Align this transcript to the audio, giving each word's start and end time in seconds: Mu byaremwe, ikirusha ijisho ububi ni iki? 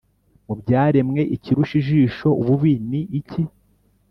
Mu 0.47 0.53
byaremwe, 0.61 1.21
ikirusha 1.35 1.73
ijisho 1.81 2.27
ububi 2.41 2.73
ni 2.89 3.01
iki? 3.19 3.41